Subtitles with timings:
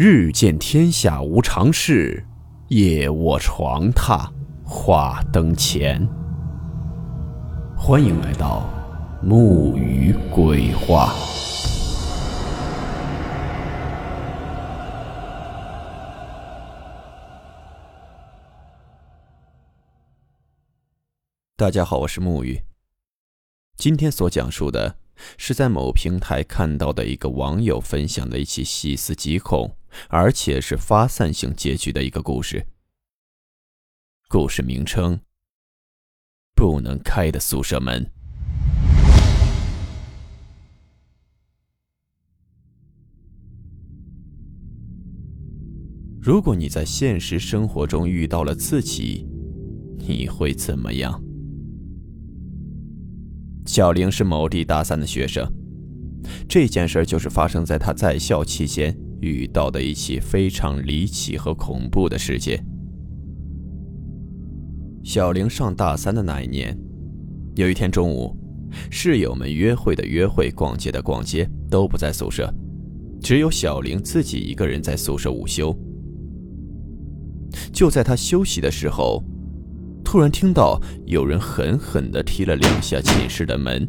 [0.00, 2.24] 日见天下无常事，
[2.68, 4.30] 夜卧床榻
[4.64, 6.08] 话灯前。
[7.76, 8.70] 欢迎来到
[9.20, 11.12] 木鱼鬼话。
[21.56, 22.62] 大家好，我是木鱼。
[23.76, 24.94] 今天所讲述的
[25.36, 29.74] 是在某平台看到的一个网友分享的一起细思极恐，
[30.08, 32.66] 而且是发散性结局的一个故事。
[34.28, 35.20] 故事名称：
[36.54, 38.10] 不能开的宿舍门。
[46.20, 49.26] 如果你在现实生活中遇到了自己，
[49.96, 51.22] 你会怎么样？
[53.64, 55.50] 小玲是某地大三的学生，
[56.46, 62.64] 这件事就是发生在她在校期间遇到的一起非常离奇和恐怖的事件。
[65.02, 66.78] 小玲上大三的那一年，
[67.56, 68.36] 有一天中午，
[68.90, 72.52] 室友们约会的约会，逛街的逛街，都不在宿舍，
[73.20, 75.76] 只有小玲自己一个人在宿舍午休。
[77.72, 79.24] 就在她休息的时候。
[80.04, 83.86] 突然听到有人狠狠地踢了两下寝室的门，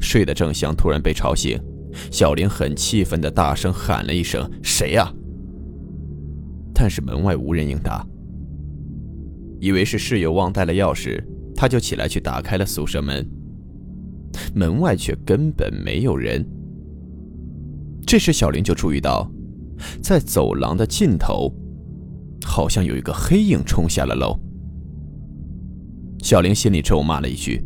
[0.00, 1.56] 睡得正香，突然被吵醒。
[2.10, 5.12] 小玲很气愤地大声喊了一声：“谁呀？”
[6.74, 8.06] 但是门外无人应答。
[9.60, 11.22] 以为是室友忘带了钥匙，
[11.54, 13.28] 他就起来去打开了宿舍门。
[14.54, 16.46] 门外却根本没有人。
[18.06, 19.30] 这时小玲就注意到，
[20.02, 21.54] 在走廊的尽头。
[22.42, 24.34] 好像有一个黑影冲下了楼，
[26.22, 27.62] 小玲心里咒骂了一句，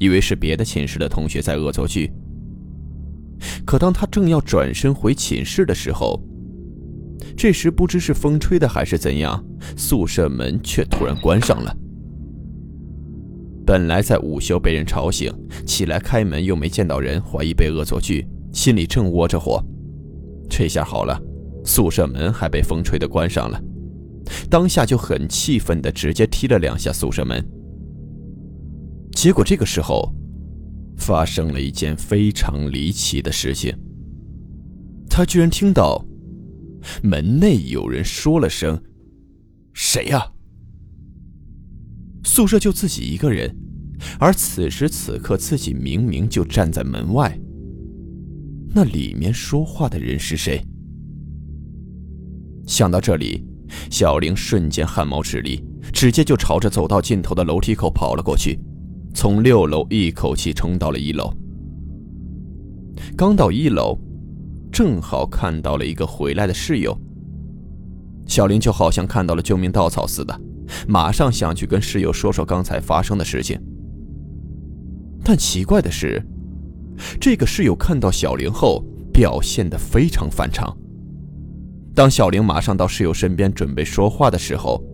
[0.00, 2.12] 以为是别的寝室的同学在恶作剧。
[3.64, 6.20] 可当他正要转身回寝室的时候，
[7.36, 9.44] 这时不知是风吹的还是怎样，
[9.76, 11.76] 宿舍门却突然关上了。
[13.66, 15.32] 本来在午休被人吵醒，
[15.66, 19.62] 起来开门又没见到人，怀疑被恶作剧，心里正窝着火，
[20.48, 21.20] 这下好了，
[21.64, 23.60] 宿舍门还被风吹的关上了。
[24.48, 27.44] 当下就很气愤的直接踢了两下宿舍门，
[29.12, 30.12] 结果这个时候，
[30.96, 33.76] 发生了一件非常离奇的事情。
[35.08, 36.04] 他居然听到
[37.02, 38.82] 门内有人说了声
[39.72, 40.32] ：“谁呀？”
[42.24, 43.56] 宿舍就自己一个人，
[44.18, 47.38] 而此时此刻自己明明就站在门外。
[48.74, 50.62] 那里面说话的人是谁？
[52.66, 53.44] 想到这里。
[53.90, 55.60] 小玲瞬间汗毛直立，
[55.92, 58.56] 直接就朝着走到尽头的楼梯口跑了过去，
[59.16, 61.32] 从六楼一口气冲到了一楼。
[63.16, 63.98] 刚到一楼，
[64.70, 66.94] 正好看到了一个回来的室友。
[68.26, 70.38] 小玲就好像看到了救命稻草似的，
[70.86, 73.58] 马上想去跟室友说说刚才发生的事情。
[75.24, 76.22] 但奇怪的是，
[77.18, 78.84] 这个室友看到小玲后，
[79.14, 80.76] 表现得非常反常。
[81.94, 84.84] 当小玲马上到室友身边准备说话的时候，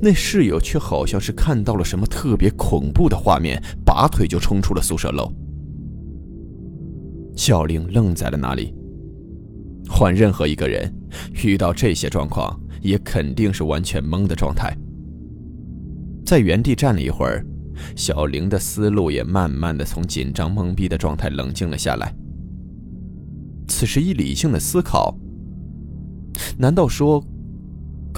[0.00, 5.32] 那室友却好像是看到了什么特别恐怖的画面，拔腿就冲出了宿舍楼。
[7.36, 8.74] 小玲愣在了那里。
[9.88, 10.92] 换任何一个人
[11.44, 14.76] 遇到这些状况，也肯定是完全懵的状态。
[16.26, 17.42] 在原地站了一会儿，
[17.96, 22.14] 小玲的思路也慢慢的从紧张懵逼的状态冷静了下来。
[23.66, 25.16] 此时一理性的思考。
[26.58, 27.24] 难道说，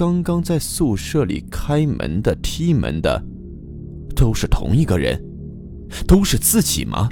[0.01, 3.23] 刚刚在宿舍里开门的、踢门的，
[4.15, 5.23] 都是同一个人，
[6.07, 7.07] 都是自己吗？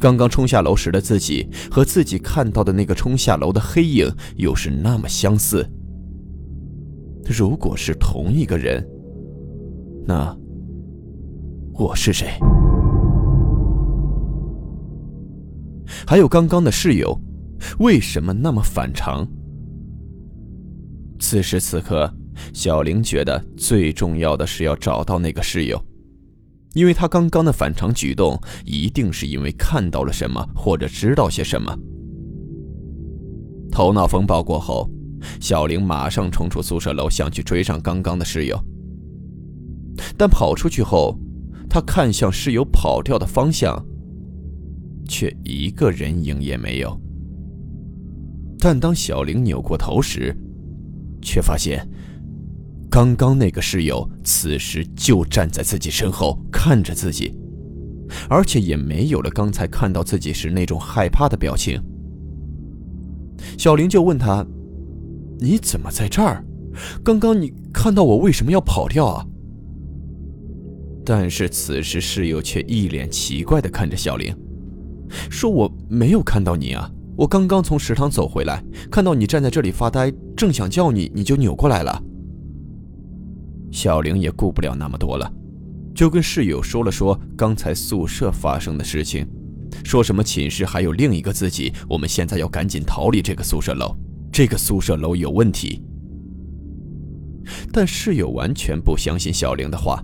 [0.00, 5.68] 刚刚冲下楼时的自己和自己看到的那个冲下楼的黑影又是那么相似。
[7.28, 8.82] 如果是同一个人，
[10.06, 10.34] 那
[11.74, 12.28] 我是谁？
[16.06, 17.20] 还有刚刚的室友。
[17.80, 19.28] 为什么那么反常？
[21.18, 22.12] 此时此刻，
[22.52, 25.82] 小玲觉得最重要的是要找到那个室友，
[26.74, 31.76] 因为他刚刚的反常举动，一定是因为看到了什么或者知道些什么。
[33.70, 34.88] 头脑风暴过后，
[35.40, 38.58] 小玲马上冲出宿舍楼，想去追上刚刚的室友。
[40.16, 41.18] 但跑出去后，
[41.68, 43.84] 他看向室友跑掉的方向，
[45.08, 46.98] 却一个人影也没有。
[48.60, 50.36] 但当小玲扭过头时，
[51.20, 51.86] 却发现，
[52.90, 57.34] 刚刚那个室友此时就站在自己身后看着自己，
[58.28, 61.80] 而且也没有了刚才看到自己时那种害怕的表情，
[63.58, 64.46] 小玲就问他
[65.40, 66.44] ：“你怎么在这儿？
[67.04, 69.26] 刚刚你看到我为什么要跑掉啊？”
[71.04, 74.34] 但是此时室友却一脸奇怪的看着小玲，
[75.30, 78.62] 说：“我没有看到你啊，我刚刚从食堂走回来，
[78.92, 82.00] 看到你站在这里发呆，正想叫你，你就扭过来了。”
[83.72, 85.28] 小玲也顾不了那么多了，
[85.92, 89.26] 就跟室友说了说刚才宿舍发生的事情，
[89.84, 93.96] 说什么寝室还有另一个自己，我们现在要赶紧逃离这个宿舍楼，
[94.30, 95.82] 这个宿舍楼有问题。
[97.72, 100.00] 但室友完全不相信小玲的话，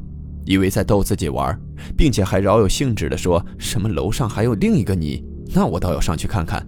[0.46, 1.56] 以为在逗自己玩，
[1.96, 5.24] 并且还饶有兴致的说什么楼上还有另一个你，
[5.54, 6.66] 那我倒要上去看看。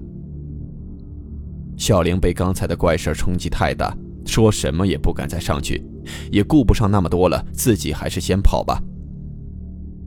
[1.77, 5.85] 小玲被刚才的怪事冲击太大，说什么也不敢再上去。
[6.31, 8.81] 也顾不上那么多了，自己还是先跑吧。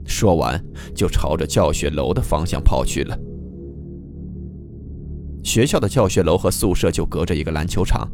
[0.06, 0.58] 说完，
[0.94, 3.18] 就朝着教学楼的方向跑去了。
[5.44, 8.08] 学校的教学楼和宿舍就隔着一个篮球场，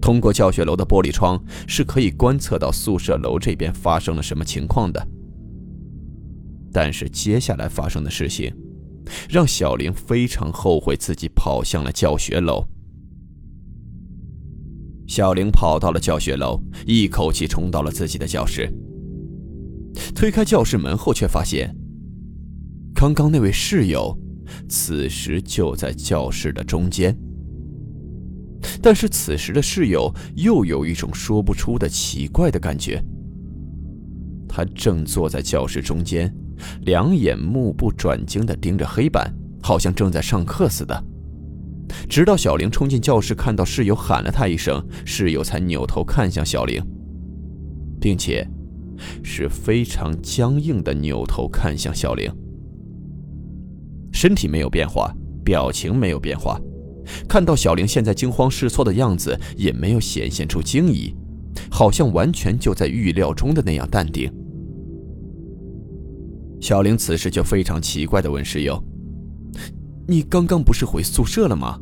[0.00, 5.06] 通过教学楼的玻璃窗是可以观测到宿舍楼这边发生了什么情况的。
[6.72, 8.52] 但是接下来发生的事情，
[9.28, 12.66] 让小玲非常后悔自己跑向了教学楼。
[15.06, 18.72] 小玲跑到了教学楼，一口气冲到了自己的教室。
[20.14, 21.74] 推开教室门后，却发现
[22.94, 24.16] 刚刚那位室友
[24.68, 27.16] 此时就在教室的中间。
[28.82, 33.02] 但是此时的室友又有一种说不出的奇怪的感觉。
[34.48, 36.34] 他正坐在教室中间，
[36.82, 39.32] 两眼目不转睛地盯着黑板，
[39.62, 41.04] 好像正在上课似的。
[42.08, 46.82] 直到小玲冲进教室，看到室友喊了他一声，室友才扭头看向小玲，
[48.00, 48.46] 并且
[49.22, 52.30] 是非常僵硬的扭头看向小玲，
[54.12, 56.60] 身体没有变化，表情没有变化，
[57.28, 61.14] 看到小玲现在惊慌失措的样子，也没有显现出惊疑，
[61.70, 64.32] 好像完全就在预料中的那样淡定。
[66.60, 68.82] 小玲此时就非常奇怪的问室友。
[70.08, 71.80] 你刚刚不是回宿舍了吗？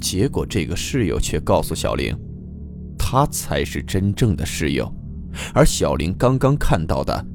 [0.00, 2.16] 结果这个室友却告诉小玲，
[2.96, 4.92] 他才是真正的室友，
[5.54, 7.26] 而小玲刚刚看到的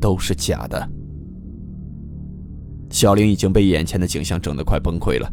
[0.00, 0.88] 都是假的。
[2.90, 5.28] 小玲已经被眼前的景象整得快崩溃了，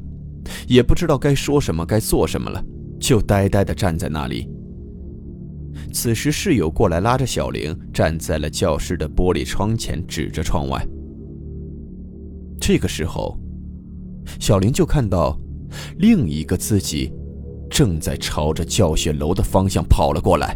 [0.67, 2.63] 也不知道该说什么、该做什么了，
[2.99, 4.49] 就呆呆地站在那里。
[5.93, 10.83] 此时室友过来拉着小玲站在了教室的玻璃窗前，指着窗外。
[12.61, 13.35] 这个时候，
[14.39, 15.35] 小玲就看到
[15.97, 17.11] 另一个自己
[17.71, 20.55] 正在朝着教学楼的方向跑了过来。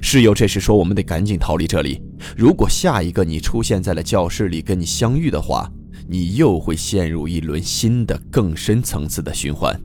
[0.00, 2.00] 室友这时说：“我们得赶紧逃离这里，
[2.36, 5.68] 如果下一个你出现在了教室里跟你相遇的话，
[6.06, 9.78] 你又会陷入一轮新的、更深层次的循环。”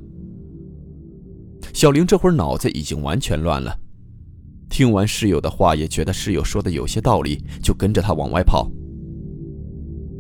[1.73, 3.75] 小玲这会儿脑子已经完全乱了，
[4.69, 8.69] 听完室友的话，也觉得室友说的有些道理，就跟着他往外跑。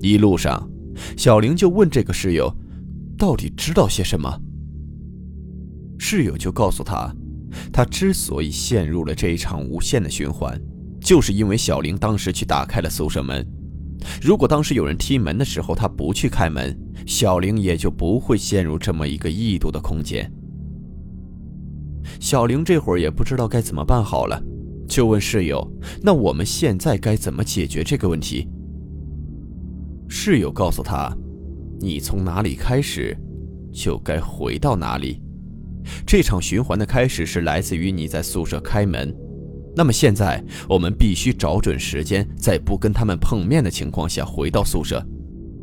[0.01, 0.67] 一路上，
[1.15, 2.51] 小玲就问这个室友
[3.17, 4.41] ：“到底知道些什么？”
[5.99, 7.15] 室友就告诉他
[7.71, 10.59] ：“他之所以陷入了这一场无限的循环，
[10.99, 13.45] 就是因为小玲当时去打开了宿舍门。
[14.19, 20.31] 如果当时有人踢门的时候，他不去开门，小玲也就不会陷入这么一个异度的空间。”
[22.19, 24.41] 小玲这会儿也不知道该怎么办好了，
[24.89, 28.49] 就问室友：“那我们现在该怎么解决这个问题？”
[30.13, 31.09] 室友告诉他
[31.79, 33.17] ：“你从哪里开始，
[33.71, 35.21] 就该回到哪里。
[36.05, 39.15] 这场循环的开始是来自于你在宿舍开门。
[39.73, 45.01] 那么现在，我们必须找准时间，在不跟他们碰面的情况下回到宿舍。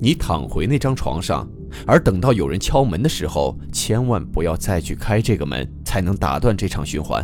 [0.00, 1.46] 你躺回那张床上，
[1.86, 7.22] 而等到有人敲门的时候，千万不要再去开这个门，才能打断这场循环。”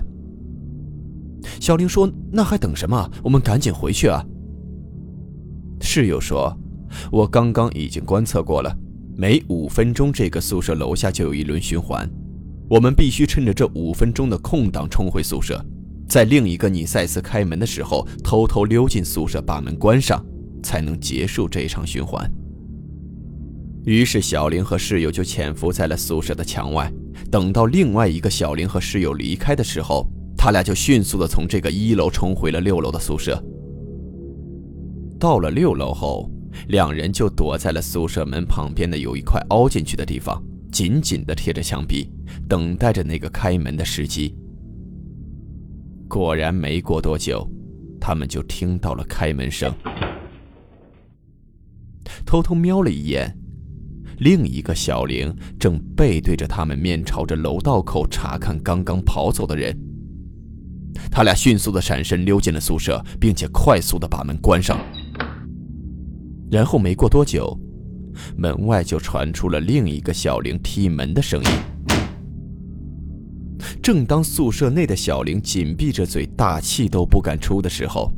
[1.58, 3.10] 小玲说：“那还等什么？
[3.22, 4.22] 我们赶紧回去啊！”
[5.80, 6.54] 室友说。
[7.10, 8.76] 我刚刚已经观测过了，
[9.16, 12.08] 每五分钟这个宿舍楼下就有一轮循环，
[12.68, 15.64] 我们必须趁着这五分钟的空档冲回宿舍，
[16.08, 20.24] 在另一个你再次开门的时候偷偷溜进宿舍把门关上，
[20.62, 22.28] 才能结束这一场循环。
[23.84, 26.92] 于是小林和室友就潜伏在了宿舍的墙外，
[27.30, 33.40] 等到另外一个小林和室友离开的时候，他俩就迅速的从这个一楼冲回了六楼的宿舍。
[35.20, 36.30] 到了六楼后。
[36.68, 42.10] 两人就躲在了宿舍门旁边的有一块凹进去的地方，紧紧地贴着墙壁，
[42.48, 44.36] 等待着那个开门的时机。
[46.08, 47.48] 果然，没过多久，
[48.00, 49.72] 他们就听到了开门声。
[52.24, 53.36] 偷偷瞄了一眼，
[54.18, 59.76] 另一个小玲正背对着他们，面朝着楼道口查看刚刚跑走的人。
[61.10, 64.78] 他俩迅速的闪身溜进了宿舍，并且快速的把门关上。
[66.54, 67.58] 然后没过多久，
[68.36, 71.50] 门外就传出了另一个小玲踢门的声音。
[73.82, 78.08] 正当宿舍内的小玲紧闭着嘴，大气都不敢出的时候，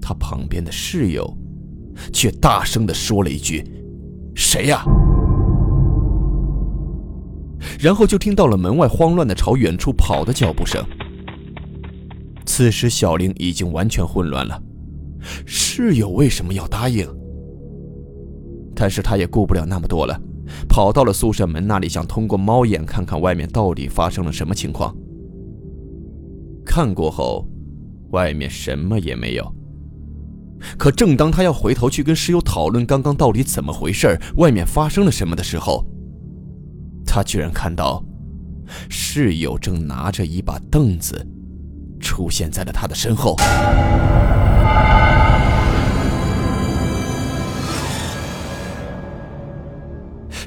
[0.00, 1.36] 他旁边的室友
[2.12, 3.64] 却大声的说了一句
[4.36, 4.84] ：“谁呀？”
[7.82, 10.80] 然后就听到了门外慌乱的朝远处跑的脚步声。
[12.46, 14.62] 此时，小玲已经完全混乱了。
[15.74, 17.08] 室友为什么要答应？
[18.74, 20.20] 但是他也顾不了那么多了，
[20.68, 24.94] 跑到了宿舍门那里，想通过猫眼看看外面到底发生了什么情况。
[26.62, 27.48] 看过后，
[28.10, 29.50] 外面什么也没有。
[30.76, 35.86] 可正当他要回头去跟室友讨论刚刚到底怎么回事，外面发生了什么的时候，
[37.06, 38.04] 他居然看到
[38.90, 41.26] 室友正拿着一把凳子。
[41.98, 43.36] 出现在了他的身后。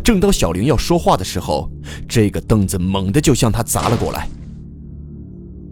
[0.05, 1.67] 正当小玲要说话的时候，
[2.07, 4.29] 这个凳子猛地就向他砸了过来。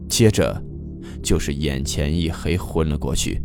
[0.10, 0.60] 接着，
[1.22, 3.40] 就是眼前一黑，昏了过去。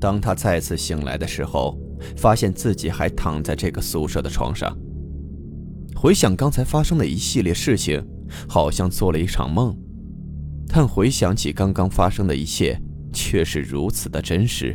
[0.00, 1.78] 当他再次醒来的时候，
[2.16, 4.74] 发现自己还躺在这个宿舍的床上。
[5.94, 8.02] 回想刚才发生的一系列事情，
[8.48, 9.76] 好像做了一场梦。
[10.68, 12.80] 但回想起刚刚发生的一切，
[13.12, 14.74] 却是如此的真实。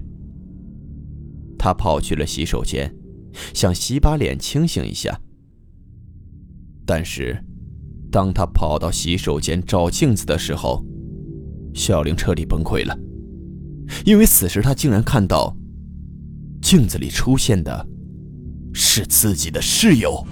[1.57, 2.93] 他跑去了洗手间，
[3.53, 5.19] 想洗把脸清醒一下。
[6.85, 7.43] 但是，
[8.11, 10.83] 当他跑到洗手间照镜子的时候，
[11.73, 12.97] 小玲彻底崩溃了，
[14.05, 15.55] 因为此时他竟然看到，
[16.61, 17.87] 镜子里出现的，
[18.73, 20.25] 是自己的室友。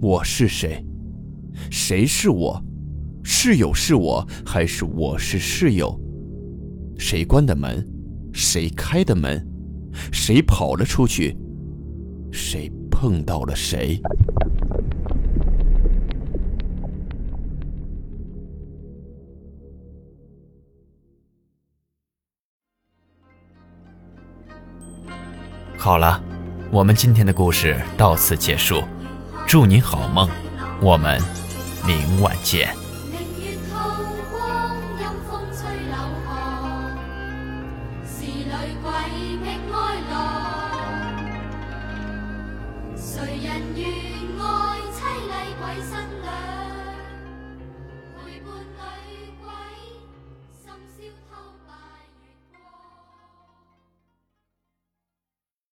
[0.00, 0.84] 我是谁？
[1.70, 2.62] 谁是我？
[3.22, 5.98] 室友是我，还是我是室友？
[6.98, 7.86] 谁关的门？
[8.32, 9.44] 谁开的门？
[10.12, 11.36] 谁跑了出去？
[12.32, 14.00] 谁碰到了谁？
[25.78, 26.22] 好了，
[26.72, 28.82] 我们今天的故事到此结束。
[29.46, 30.28] 祝你好梦，
[30.82, 31.20] 我们
[31.86, 32.85] 明晚见。